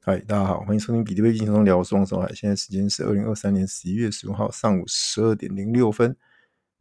[0.00, 2.32] 嗨，大家好，欢迎收听比特币轻松聊，我是王守海。
[2.32, 6.16] 现在时间是二零二三年十一月十五号上午十二点零六分，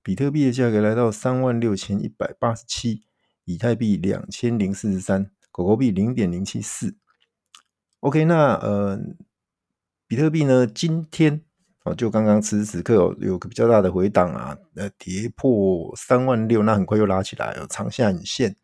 [0.01, 3.03] 比特币的价格来到三万六千一百八十七，
[3.43, 6.95] 以太币两千零四十三，狗狗币零点零七四。
[7.99, 8.97] OK，那呃，
[10.07, 11.41] 比特币呢，今天
[11.83, 18.55] 哦，就刚刚此时此刻有有个比较大的回档啊，呃，跌破三万六，那很快又拉起来了，长下影线。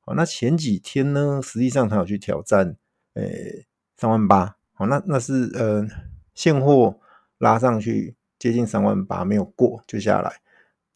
[0.00, 2.76] 好，那前几天呢，实际上它有去挑战，
[3.14, 3.66] 诶。
[4.02, 5.86] 三万八，好，那那是呃
[6.34, 6.98] 现货
[7.38, 10.40] 拉上去接近三万八没有过就下来，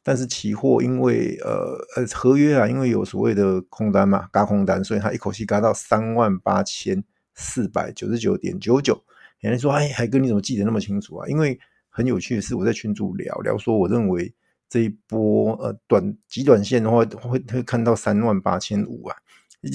[0.03, 9.01] 但是期货因为呃呃合约啊，因为有所谓的空单嘛，轧空单，所以它一口气轧到三万八千四百九十九点九九。
[9.39, 11.29] 有人说，哎，海哥你怎么记得那么清楚啊？
[11.29, 11.57] 因为
[11.89, 14.35] 很有趣的是，我在群组聊聊说，我认为
[14.69, 19.17] 这一波呃短极短线的话会会看到三万八千五啊，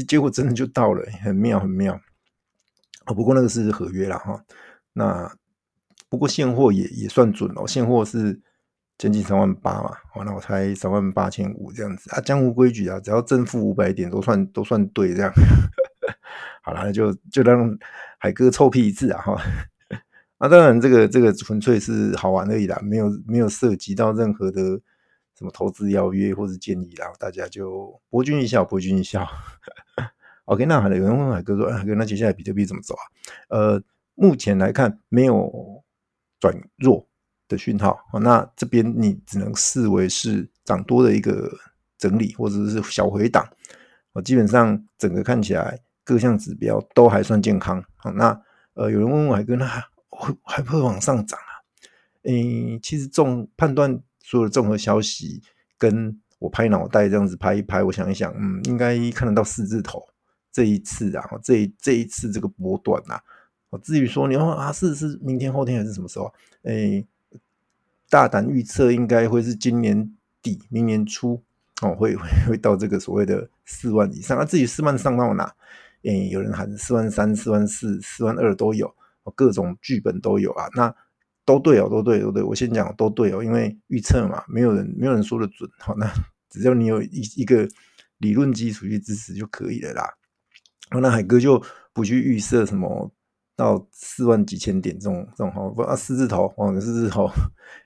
[0.05, 1.97] 结果真的就到了，很妙很妙。
[3.13, 4.43] 不过那个是合约啦哈，
[4.93, 5.31] 那
[6.09, 8.41] 不过现货也也算准哦，现货是
[8.97, 15.31] 将近三万八嘛，哦，那我猜三万八千五这样子啊，江湖规矩啊，只要正负五百点都算都算对这样，
[16.61, 17.77] 好了，就就让
[18.19, 19.41] 海哥臭屁一次啊哈，
[20.37, 24.61] 啊，当然这个这个纯粹是好玩而已啦，没有没有涉及到任何的
[25.37, 29.27] 什么投资邀约或是建议啦，大家就博君一笑，博君一笑。
[30.51, 33.03] OK，那好了，有人问海哥说：“海哥，那接下来比特币怎么走啊？”
[33.47, 33.81] 呃，
[34.15, 35.49] 目前来看没有
[36.41, 37.07] 转弱
[37.47, 41.49] 的讯号，那这边你只能视为是涨多的一个
[41.97, 43.47] 整理或者是小回档。
[44.11, 47.81] 我基本上整个看起来各项指标都还算健康。
[47.95, 48.37] 好那
[48.73, 49.65] 呃，有人问问海哥，那
[50.09, 51.63] 会还会往上涨啊？
[52.23, 55.41] 诶，其实综判断所有的综合消息，
[55.77, 60.05] 跟我拍脑袋这样子拍一拍，我想一想，嗯，应该看得到四字头。
[60.51, 63.19] 这一次啊，这一这一次这个波段呐，
[63.69, 66.33] 我至于说你说啊，是是明天后天还是什么时候？
[66.63, 67.05] 诶，
[68.09, 71.41] 大胆预测应该会是今年底明年初
[71.81, 74.43] 哦，会会会到这个所谓的四万以上啊。
[74.43, 75.55] 至于四万上到哪？
[76.03, 78.93] 诶，有人喊四万三、四万四、四万二都有，
[79.35, 80.67] 各种剧本都有啊。
[80.75, 80.93] 那
[81.45, 82.43] 都对哦，都对，都对。
[82.43, 85.69] 我先讲都对哦，因为预测嘛，没有人没有人说的准。
[85.77, 86.11] 好，那
[86.49, 87.67] 只要你有一一个
[88.17, 90.03] 理论基础去支持就可以了啦。
[90.99, 91.63] 那海哥就
[91.93, 93.09] 不去预设什么
[93.55, 97.29] 到四万几千点这种这种哈，啊四字头，哦四字头，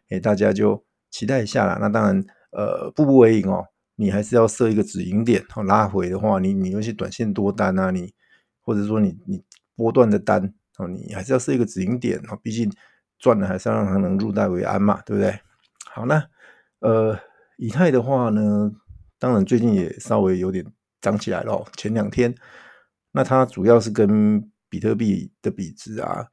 [0.09, 1.77] 诶大家就期待一下啦。
[1.79, 3.63] 那当然，呃，步步为营哦，
[3.95, 8.13] 你还是要设一个止盈点，哦拉回的话，你你有些短线多单啊，你
[8.61, 9.43] 或者说你你
[9.75, 12.71] 波段的单哦，你还是要设一个止盈点哦，毕竟
[13.19, 15.37] 赚了还是要让它能入袋为安嘛，对不对？
[15.91, 16.23] 好，那
[16.79, 17.19] 呃，
[17.57, 18.71] 以太的话呢，
[19.19, 20.65] 当然最近也稍微有点
[21.01, 22.33] 涨起来了哦，前两天。
[23.15, 26.27] 那它主要是跟比特币的比值啊，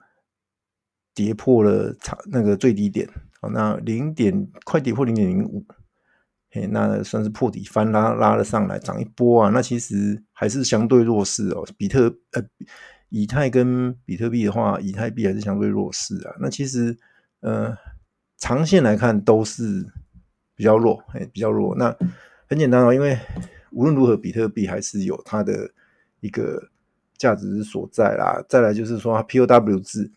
[1.15, 3.09] 跌破了长那个最低点，
[3.53, 5.65] 那零点快跌破零点零五，
[6.51, 9.51] 嘿，那算是破底翻拉拉了上来，涨一波啊。
[9.51, 12.43] 那其实还是相对弱势哦，比特呃
[13.11, 16.35] 以太跟比特币的话，以太币还是相对弱势啊。
[16.41, 16.99] 那其实
[17.43, 17.73] 呃
[18.39, 19.87] 长线来看都是
[20.57, 21.77] 比较弱，嘿，比较弱。
[21.77, 21.97] 那
[22.49, 23.17] 很简单哦，因为
[23.71, 25.71] 无论如何，比特币还是有它的
[26.19, 26.71] 一个。
[27.23, 30.11] 价值所在啦，再来就是说它 POW 制，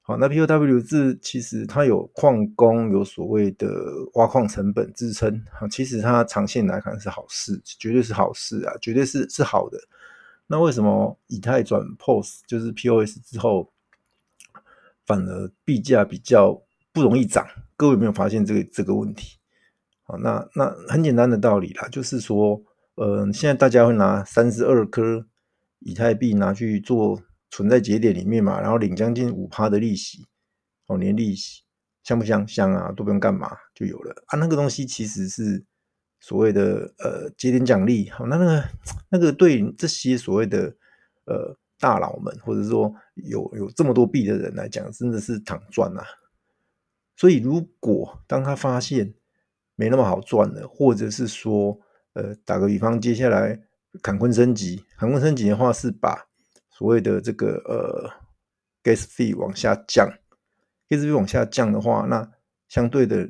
[0.00, 3.68] 好，那 POW 制其实它有矿工，有所谓的
[4.14, 9.78] 挖矿成本支撑，好，其实它长线来看是好事，绝对是好事啊，绝对是是好的。
[10.46, 13.70] 那为什么以太转 POS 就是 POS 之后，
[15.04, 16.62] 反而币价比较
[16.94, 17.46] 不容易涨？
[17.76, 19.36] 各位有没有发现这个这个问题？
[20.04, 22.62] 好，那那很简单的道理啦，就是说，
[22.94, 25.26] 呃，现在大家会拿三十二颗。
[25.80, 30.26] 以太币拿去做存在节点里面嘛，然后领将近五趴的利息，
[30.86, 31.62] 哦，年利息
[32.02, 32.46] 香不香？
[32.48, 34.38] 香啊，都不用干嘛就有了啊。
[34.38, 35.64] 那个东西其实是
[36.18, 38.64] 所谓的呃节点奖励，好，那那个
[39.10, 40.74] 那个对这些所谓的
[41.26, 46.04] 呃大佬们，或者说有有这么多币的人来讲，真的是躺赚啊。
[47.16, 49.14] 所以如果当他发现
[49.76, 51.78] 没那么好赚了，或者是说
[52.14, 53.65] 呃打个比方，接下来。
[54.02, 56.26] 坎昆升级，坎昆升级的话是把
[56.70, 58.10] 所谓的这个呃
[58.82, 60.08] gas fee 往下降
[60.88, 62.30] ，gas fee 往下降的话，那
[62.68, 63.28] 相对的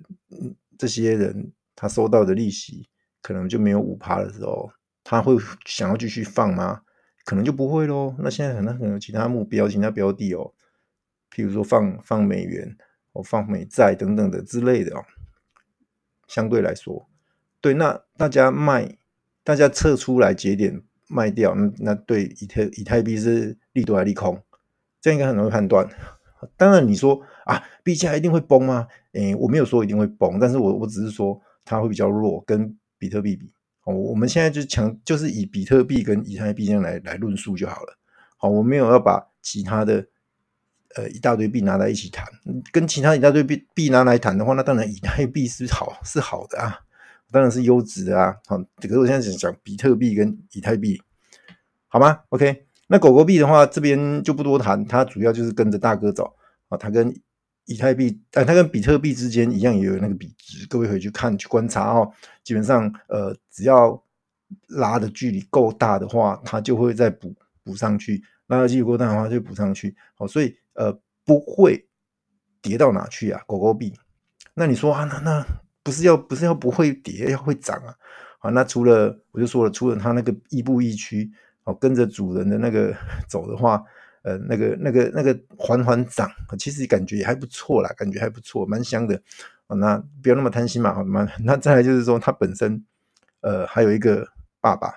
[0.79, 2.89] 这些人他收到的利息
[3.23, 4.71] 可能就没有五趴的时候，
[5.05, 6.83] 他会想要继续放吗？
[7.25, 8.15] 可能就不会喽。
[8.19, 10.53] 那现在可能可能有其他目标、其他标的哦，
[11.31, 12.77] 譬如说放放美元、
[13.13, 15.05] 或放美债等等的之类的哦。
[16.29, 17.09] 相对来说，
[17.61, 18.99] 对，那大家卖。
[19.47, 24.43] 大家撤出来节点卖掉，那那对以太以太币是利多还是利空？
[25.01, 25.89] 这样应该很容易判断。
[26.59, 28.89] 当然你说啊，币价一定会崩吗？
[29.13, 33.53] 诶，我没有说一定会崩，但是我我只是说它会比较弱，跟比特币比。
[33.85, 37.97] 哦，我们现在就强，就是以比特币跟以太币这样来来论述就好了。
[38.37, 40.05] 好，我没有要把其他的
[40.97, 42.27] 呃一大堆币拿来一起谈，
[42.73, 46.81] 跟其他一大堆币币拿来谈的话，那当然以太币是好是好的啊，
[47.31, 48.37] 当然是优质的啊。
[48.47, 51.03] 好，可是我现在只讲比特币跟以太币，
[51.89, 52.65] 好吗？OK。
[52.89, 56.37] 那狗狗币的话，这边就不多谈，它主要就是跟着大哥走
[56.69, 56.79] 啊。
[56.79, 57.13] 它跟
[57.65, 60.65] 以太币，呃，它跟比特币之间一样，也有那个比值。
[60.69, 62.09] 各位可以去看去观察哦。
[62.45, 64.01] 基本上，呃，只要
[64.69, 67.35] 拉的距离够大的话，它就会再补
[67.65, 69.97] 补上去；拉的距离够大的话，就补上去。
[70.15, 71.89] 好，所以呃，不会
[72.63, 73.43] 跌到哪去啊。
[73.49, 73.93] 狗狗币，
[74.55, 75.45] 那你说啊，那那
[75.87, 77.95] 不是要不是要不会跌，要会涨啊？
[78.41, 81.31] 啊，那除了我就说了，除了它那个亦步亦趋。
[81.67, 82.95] 哦，跟着主人的那个
[83.29, 83.83] 走的话，
[84.23, 89.21] 呃，那个、那个、那个缓缓涨，其实感觉也还不错啦，感觉还不错，蛮香的。
[89.67, 91.27] 哦，那不要那么贪心嘛，好吗？
[91.43, 92.81] 那再来就是说，它本身，
[93.41, 94.29] 呃，还有一个
[94.61, 94.95] 爸爸，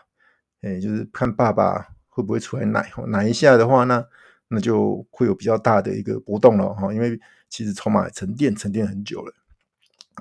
[0.61, 4.05] 哎，就是看爸爸会不会出来奶，奶一下的话呢，
[4.49, 7.19] 那那就会有比较大的一个波动了哈，因为
[7.49, 9.33] 其实筹码沉淀沉淀很久了。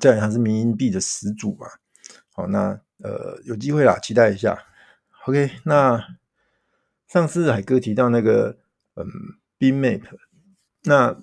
[0.00, 1.66] 再来，它是民营币的始祖嘛，
[2.32, 4.58] 好，那呃，有机会啦，期待一下。
[5.26, 6.18] OK，那。
[7.08, 8.58] 上次海哥提到那个，
[8.96, 9.06] 嗯
[9.58, 10.02] ，BMap，
[10.82, 11.18] 那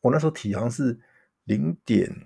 [0.00, 0.98] 我那时候提好像是
[1.44, 2.24] 零点，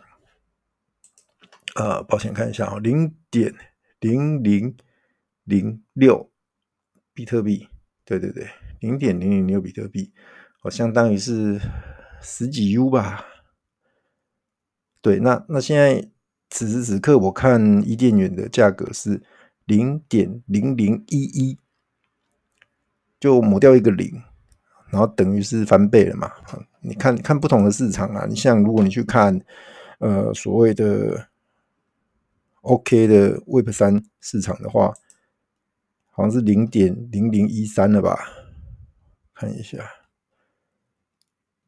[1.74, 3.52] 呃，抱歉看一下啊，零点
[3.98, 4.76] 零零
[5.42, 6.30] 零六
[7.12, 7.66] 比特币，
[8.04, 8.48] 对对对，
[8.78, 10.12] 零点零零六比特币，
[10.62, 11.60] 哦，相当于是
[12.20, 13.26] 十几 U 吧。
[15.02, 16.08] 对，那那现在
[16.48, 19.22] 此时此刻我看伊甸园的价格是
[19.66, 21.58] 零点零零一一。
[23.20, 24.20] 就抹掉一个零，
[24.90, 26.28] 然后等于是翻倍了嘛？
[26.80, 29.40] 你看看不同的市场啊，你像如果你去看
[30.00, 31.28] 呃所谓的
[32.62, 34.92] OK 的 Web 三市场的话，
[36.10, 38.18] 好像是零点零零一三了吧？
[39.32, 39.78] 看一下，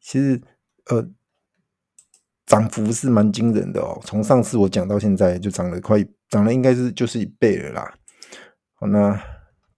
[0.01, 0.43] 其实
[0.87, 1.09] 呃
[2.47, 7.95] 涨幅是蛮惊人的哦，从上次我讲到现在就涨了快涨了，应该是就是一倍了啦。
[8.75, 9.19] 好，那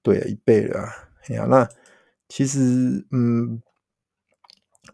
[0.03, 0.81] 对一倍了。
[1.29, 1.69] 哎呀，那
[2.29, 3.63] 其实，嗯，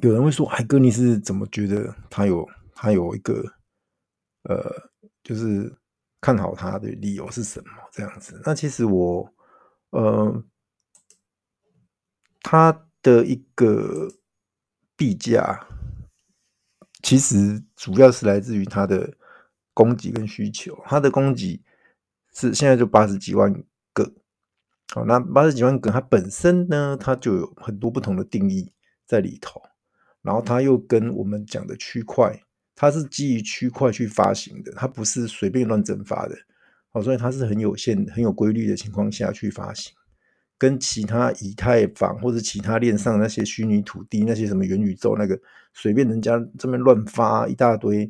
[0.00, 3.42] 有人会说，海哥，你是怎么觉得他有他有一个，
[4.44, 4.90] 呃，
[5.22, 5.74] 就是
[6.20, 7.70] 看好他的理由是什么？
[7.90, 8.40] 这样子？
[8.44, 9.28] 那其实我，
[9.90, 10.44] 呃，
[12.42, 14.08] 他的一个
[14.96, 15.66] 币价，
[17.02, 19.12] 其实主要是来自于它的
[19.74, 20.78] 供给跟需求。
[20.86, 21.60] 它的供给
[22.32, 23.52] 是现在就八十几万
[23.92, 24.12] 个。
[24.94, 28.70] 好，那八十几万个，它本身呢，它就有很多不同的定义
[29.06, 29.62] 在里头，
[30.20, 32.42] 然后它又跟我们讲的区块，
[32.74, 36.36] 它是基于区块去发行的，它不是随便乱整发的，
[36.90, 39.94] 好，所以它是很有限、很有规律的情况下去发行，
[40.62, 45.36] 跟其他以太坊或者其他链上那些虚拟土地、那些什么元宇宙那个
[45.74, 48.08] 随便人家这边乱发一大堆，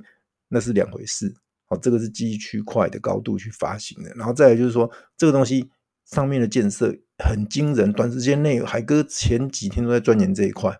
[0.49, 1.35] 那是两回事。
[1.65, 5.71] 好，这个是基于区块的高度去发行的，然后再来就是说这个东西。
[6.05, 6.95] 上面的建设
[7.25, 10.79] 很惊人，短时间内海哥前几天都在钻研这一块，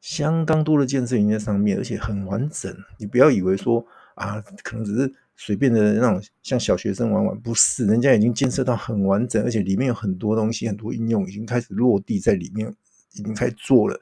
[0.00, 2.72] 相当多的建设已经在上面，而且很完整。
[2.98, 12.68] 你不要以为说啊，可能只是随便的那种像小学生玩玩，不是，人家已经建设到很完整，而且里面有很多东西，很多应用已经开始落地在里面，
[13.12, 14.00] 已经开始做了。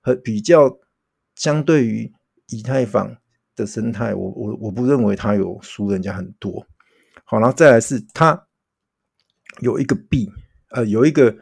[0.00, 0.78] 和比较
[1.34, 2.12] 相对于
[2.48, 3.16] 以太坊
[3.56, 6.66] 的生态，我我我不认为它有输人家很多。
[7.24, 8.44] 好，然后再来是它。
[9.60, 10.30] 有一个币，
[10.70, 11.36] 呃，有一个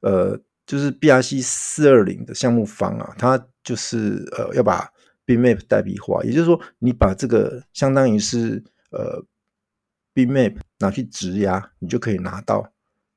[0.00, 4.86] 呃，就是 BRC 四二零的项目方啊，它就是呃要把
[5.26, 9.24] Bmap 代币化，也就是说，你把这个相当于是呃
[10.14, 12.72] Bmap 拿去质押，你就可以拿到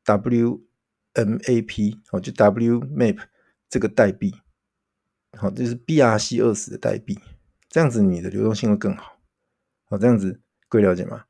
[0.06, 3.20] WMAP 哦，就 WMAP
[3.70, 4.36] 这个代币，
[5.38, 7.20] 好，这是 BRC 二十的代币，
[7.70, 9.20] 这样子你的流动性会更好，
[9.86, 11.26] 好，这样子各位了解吗？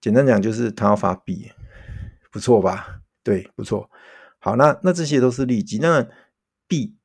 [0.00, 1.50] 简单讲就是它要发币。
[2.30, 3.02] 不错吧？
[3.22, 3.90] 对，不错。
[4.38, 5.76] 好，那那这些都是利基。
[5.76, 6.08] 那
[6.66, 6.96] 币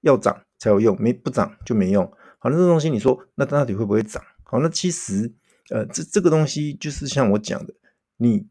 [0.00, 2.12] 要涨才有用，没不涨就没用。
[2.38, 4.22] 好，那这东西你说，那到底会不会涨？
[4.44, 5.32] 好，那其实
[5.70, 7.74] 呃，这这个东西就是像我讲的，
[8.16, 8.46] 你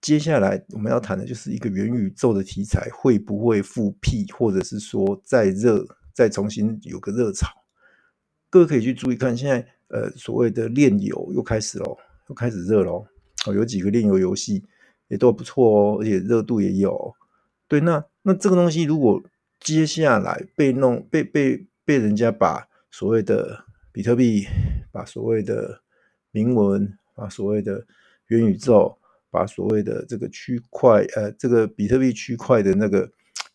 [0.00, 7.48] 接下来我们要谈的就是一个元宇宙的题材会不会复辟，或者是说再热，再重新有个热潮。
[8.50, 11.96] 各位可以去注意看，现在呃所谓的炼油又开始喽，
[12.28, 13.06] 又开始热喽。
[13.46, 14.64] 哦，有几个炼油游戏。
[15.08, 17.14] 也都不错哦，而且热度也有。
[17.68, 19.22] 对，那那这个东西如果
[19.60, 24.46] 接下来被弄被被被人家把所谓的比特币，
[24.92, 25.82] 把所谓的
[26.30, 27.84] 铭文，把所谓的
[28.26, 28.96] 元宇宙，
[29.30, 33.10] 把所谓的这个区块，呃，这个比特币区块的那个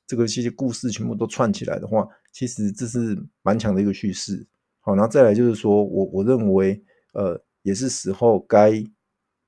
[0.07, 4.45] 这个这些故事全部都串起来的话，其实这是蛮强的一个叙事。
[4.79, 8.83] 好，然后再来就是说我我认为，呃，也是时候该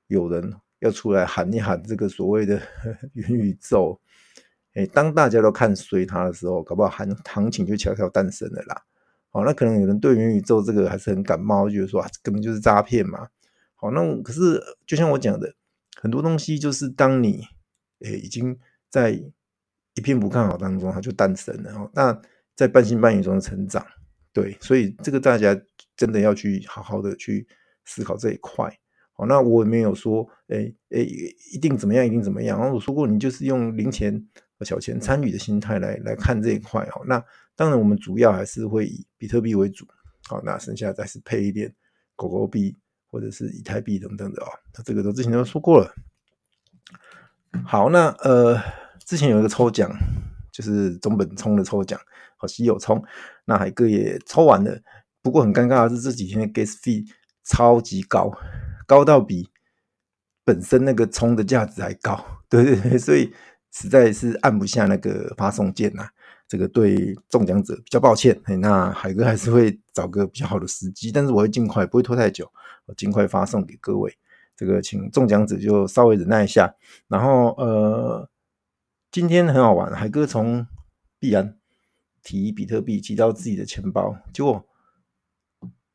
[0.05, 2.61] 有人要出来喊一喊这个所谓的
[3.13, 3.99] 元宇宙。
[4.73, 8.83] 哎，当大家都看衰它的时候，搞不好行行情就悄悄诞生了啦。
[9.31, 13.27] 好，那可能有人对元宇宙这个还是很感冒，觉得说啊，根本就是诈骗嘛。
[13.75, 15.53] 好，那可是就像我讲的，
[16.01, 17.43] 很多东西就是当你
[17.99, 18.57] 诶已经
[18.89, 21.71] 在一片不看好当中，它就诞生了。
[21.73, 22.19] 哦，那
[22.55, 23.85] 在半信半疑中成长，
[24.33, 25.55] 对，所以这个大家
[25.95, 27.47] 真的要去好好的去
[27.85, 28.67] 思考这一块。
[29.13, 31.05] 好，那我也没有说，诶诶，
[31.53, 32.59] 一定怎么样，一定怎么样。
[32.59, 36.81] 然后我说过，你就是用零钱和小钱参与的心态来来看这一块。
[36.95, 37.23] 哦，那。
[37.59, 39.85] 当然，我们主要还是会以比特币为主，
[40.29, 41.75] 好，那剩下再是配一点
[42.15, 42.77] 狗狗币
[43.11, 44.47] 或者是以太币等等的哦。
[44.73, 45.93] 那这个都之前都说过了。
[47.65, 48.57] 好，那呃，
[49.05, 49.91] 之前有一个抽奖，
[50.53, 51.99] 就是中本聪的抽奖，
[52.37, 53.03] 好稀有聪，
[53.43, 54.81] 那海哥也抽完了。
[55.21, 57.05] 不过很尴尬的是，这几天的 gas fee
[57.43, 58.31] 超级高，
[58.87, 59.49] 高到比
[60.45, 62.25] 本身那个充的价值还高。
[62.47, 63.33] 对对对，所以
[63.69, 66.07] 实在是按不下那个发送键呐。
[66.49, 72.51] 这个对中奖者比较抱歉，那海哥还是会找个比较好的时机，但是我会尽快，不会拖太久，
[72.87, 74.17] 我尽快发送给各位。
[74.55, 76.73] 这个请中奖者就稍微忍耐一下。
[77.07, 78.27] 然后呃，
[79.11, 80.65] 今天很好玩，海哥从
[81.19, 81.55] 币安
[82.23, 84.65] 提比特币提到自己的钱包，结果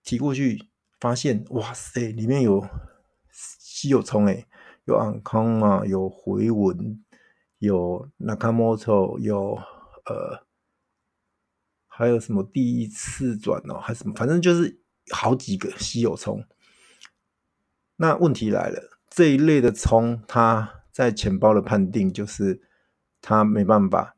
[0.05, 0.69] 提过去
[1.01, 2.65] 发现，哇塞，里面有
[3.33, 4.47] 稀有聪诶，
[4.85, 7.05] 有安康啊，有回文，
[7.59, 9.59] 有 Nakamoto，有
[10.07, 10.44] 呃。
[11.97, 14.81] 还有什么第一次转哦，还是什么，反正就是
[15.13, 16.45] 好几个稀有聪。
[17.97, 22.61] 那问题来了，这一类的聪，它在钱包的判定就是
[23.21, 24.17] 它没办法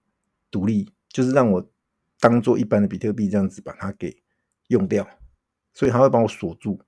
[0.51, 1.71] 独立，就是让我
[2.19, 4.23] 当做一般的比特币这样子把它给
[4.69, 5.07] 用掉，
[5.75, 6.81] 所以它会帮我锁住，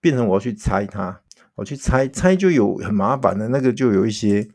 [0.00, 1.20] 变成我要去拆它，
[1.56, 4.48] 我去拆拆就有很麻烦的，那个就有一些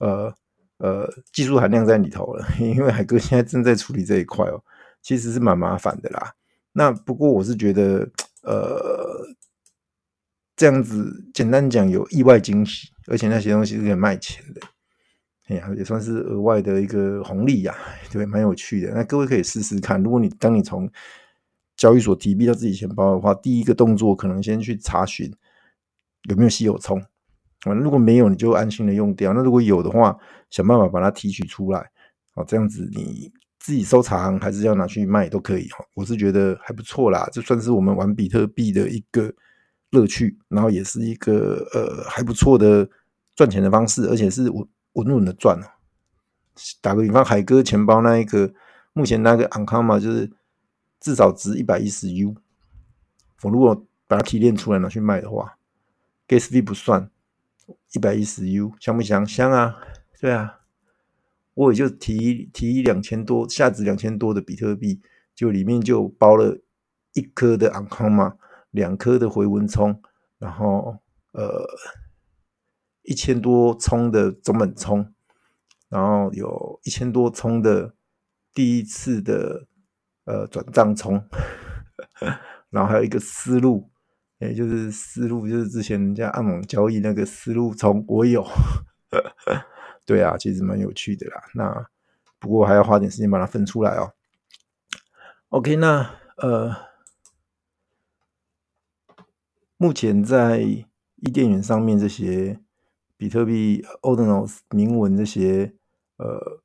[0.00, 0.34] 呃
[0.78, 4.64] 呃技术含量在里头了，因为海哥现在正在处理这一块哦。
[5.02, 6.34] 其实是蛮麻烦的啦。
[6.72, 8.08] 那不过我是觉得，
[8.42, 9.26] 呃，
[10.54, 14.60] 这样子简单讲有意外惊喜，而且那些东西是可以卖钱的，
[15.46, 17.74] 哎呀，也算是额外的一个红利呀，
[18.12, 18.92] 对，蛮有趣的。
[18.94, 20.88] 那各位可以试试看，如果你当你从
[21.76, 25.34] 交易所提币到自己钱包的话，第一个动作可能先去查询
[26.28, 27.00] 有没有稀有充，
[27.62, 29.32] 啊，如果没有，你就安心的用掉。
[29.32, 30.16] 那如果有的话，
[30.50, 31.90] 想办法把它提取出来，
[32.34, 33.32] 啊，这样子你。
[33.68, 39.30] 自己收藏还是要拿去卖都可以哈，我是觉得还不错啦，这算是我们玩比特币的一个
[39.90, 42.88] 乐趣，然后也是一个呃还不错的
[43.36, 45.60] 赚钱的方式，而且是稳稳稳的赚。
[46.80, 48.50] 打个比方，海哥钱包那一个，
[48.94, 50.32] 目前那个 Ankama 就是
[50.98, 52.36] 至少值一百一十 U，
[53.42, 55.58] 我如果把它提炼出来拿去卖的话
[56.26, 57.10] ，Gas fee 不算，
[57.92, 59.26] 一百一十 U 香不香？
[59.26, 59.76] 香啊，
[60.18, 60.57] 对啊。
[61.58, 65.00] 我也就提提两千多，价值两千多的比特币，
[65.34, 66.62] 就里面就包了
[67.14, 68.36] 一颗的安康嘛，
[68.70, 70.00] 两颗的回文聪，
[70.38, 70.98] 然后
[71.32, 71.66] 呃
[73.02, 75.12] 一千多聪的中本聪，
[75.88, 77.92] 然后有一千多聪的
[78.54, 79.66] 第一次的
[80.26, 81.24] 呃转账聪，
[82.70, 83.90] 然后还有一个思路，
[84.38, 88.46] 也就是思路，就是之前人家暗网交易那个思路聪，我有。
[90.08, 91.42] 对啊，其实蛮有趣的啦。
[91.52, 91.86] 那
[92.38, 94.14] 不过还要花点时间把它分出来哦。
[95.50, 96.74] OK，那呃，
[99.76, 102.58] 目前在伊甸园上面这些
[103.18, 105.74] 比特币 Ordinals 铭文这些
[106.16, 106.62] 呃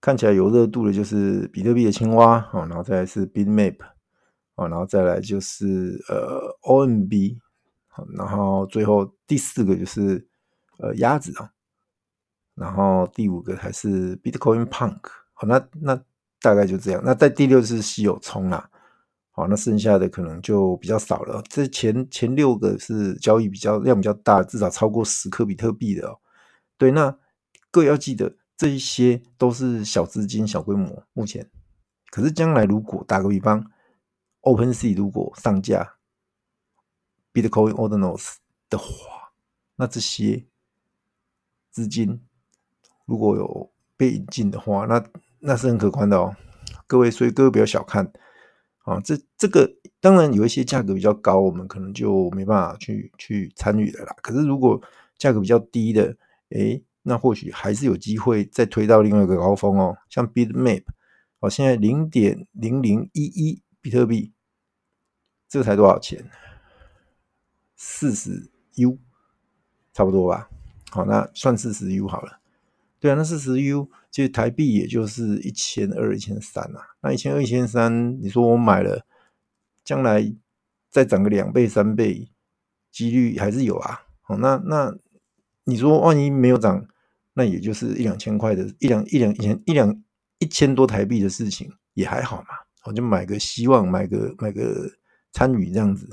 [0.00, 3.76] 看起来有热度的，就是比特币的青蛙啊，然后再来是 Bitmap
[4.54, 7.38] 啊，然后再来就是呃 OMB，
[8.16, 10.26] 然后最后第四个就是
[10.78, 11.50] 呃鸭子啊。
[12.54, 15.00] 然后第五个还是 Bitcoin Punk，
[15.32, 16.00] 好，那那
[16.40, 17.02] 大概就这样。
[17.04, 18.70] 那在第六是稀有聪啦，
[19.32, 21.42] 好，那剩下的可能就比较少了。
[21.48, 26.20] 这前前六个是交易比较量比较大，至少超过十颗比特币的哦。
[26.78, 27.18] 对，那
[27.72, 31.04] 各位要记得，这一些都是小资金、小规模。
[31.12, 31.50] 目前，
[32.10, 33.68] 可是将来如果打个比方
[34.42, 35.96] ，OpenSea 如果上架
[37.32, 38.36] Bitcoin Ordinals
[38.70, 39.32] 的话，
[39.74, 40.46] 那这些
[41.72, 42.22] 资金。
[43.06, 45.04] 如果有被引进的话，那
[45.40, 46.34] 那是很可观的哦。
[46.86, 48.10] 各位，所以各位不要小看
[48.84, 49.70] 啊，这这个
[50.00, 54.14] 当然有一些价格比较高，我们可能就没办法去去参与的啦。
[54.22, 54.80] 可是如果
[55.16, 56.16] 价格比较低的，
[56.50, 59.96] 诶，那或许还是有机会再推到另外一个高峰哦。
[60.08, 60.84] 像 Bitmap
[61.40, 64.32] 哦，现在零点零零一一比特币，
[65.48, 66.30] 这才多少钱？
[67.76, 68.98] 四十 U，
[69.92, 70.48] 差不多吧。
[70.90, 72.40] 好，那算四十 U 好了。
[73.04, 76.80] 对啊，那四十 U 其实台币也就是一千二、一千三啊。
[77.02, 79.04] 那一千二、一千三，你说我买了，
[79.84, 80.34] 将来
[80.88, 82.30] 再涨个两倍、三倍，
[82.90, 84.04] 几率还是有啊。
[84.22, 84.96] 好，那那
[85.64, 86.86] 你说万一没有涨，
[87.34, 90.02] 那也就是一两千块的，一两一两一千一两
[90.38, 92.54] 一千多台币的事情也还好嘛。
[92.84, 94.90] 我就买个希望，买个买个
[95.30, 96.08] 参与这样子。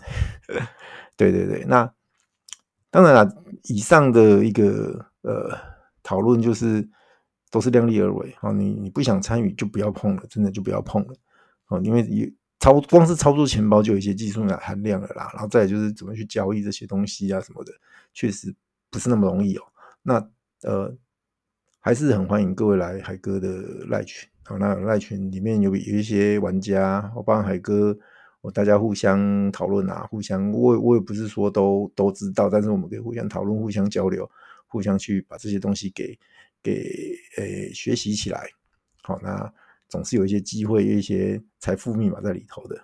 [1.15, 1.89] 对对对，那
[2.89, 5.70] 当然了，以上的一个呃。
[6.03, 6.87] 讨论就是
[7.49, 11.13] 都是量力而为啊，你你不想参与就不要碰了，真的就不要碰了
[11.65, 17.71] 啊，因为操光是操作钱包就有一些技术含量了啦，然后再就是怎么去交易这些东西啊什么的，
[18.13, 18.53] 确实
[18.89, 19.63] 不是那么容易哦。
[20.03, 20.29] 那
[20.63, 20.95] 呃
[21.79, 23.49] 还是很欢迎各位来海哥的
[23.89, 27.97] 赖群啊，那赖群里面有有一些玩家，我帮海哥，
[28.41, 34.29] 我大家互相讨论啊，互相我我也不是说都都知道，但是我们可以互相讨论，互相交流。
[34.71, 36.17] 互相去把这些东西给
[36.63, 38.49] 给诶、学习起来，
[39.03, 39.53] 好，那
[39.89, 42.81] 总是有一些机会，一些财富密码在里头的。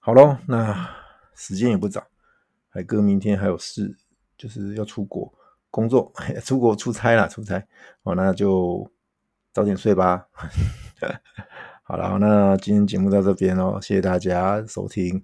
[0.00, 0.90] 好喽，那
[1.36, 2.04] 时间也不早，
[2.68, 3.96] 海哥明天还有事，
[4.36, 5.32] 就是要出国
[5.70, 6.12] 工作，
[6.44, 7.64] 出国出差啦，出差。
[8.02, 8.90] 好，那就
[9.52, 10.26] 早点睡吧。
[11.86, 15.22] 好了，那今天节目到这边哦，谢谢大家收听。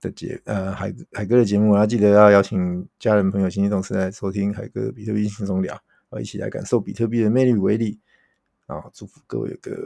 [0.00, 5.74] 的节呃海海哥的节目，要记得要邀请家人朋友、亲戚同事来收听海哥比特币轻松聊，
[6.10, 7.98] 啊，一起来感受比特币的魅力与威力
[8.66, 8.84] 啊！
[8.92, 9.76] 祝福各位有个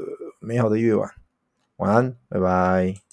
[0.40, 1.08] 美好的夜晚，
[1.76, 3.11] 晚安，拜拜。